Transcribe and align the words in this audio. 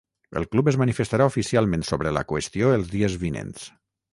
El 0.39 0.45
club 0.53 0.69
es 0.71 0.77
manifestarà 0.83 1.27
oficialment 1.31 1.85
sobre 1.91 2.15
la 2.19 2.25
qüestió 2.33 2.73
els 2.79 2.91
dies 2.95 3.19
vinents. 3.27 3.69